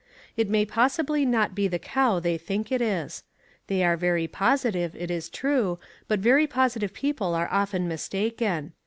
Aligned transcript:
It 0.35 0.49
may 0.49 0.65
possibly 0.65 1.27
not 1.27 1.53
be 1.53 1.67
the 1.67 1.77
cow 1.77 2.19
they 2.19 2.35
think 2.39 2.71
it 2.71 2.81
is. 2.81 3.21
They 3.67 3.83
are 3.83 3.95
very 3.95 4.27
positive, 4.27 4.95
it 4.95 5.11
is 5.11 5.29
true; 5.29 5.77
but 6.07 6.17
very 6.19 6.47
positive 6.47 6.91
people 6.91 7.35
are 7.35 7.47
often 7.51 7.87
mistaken. 7.87 8.73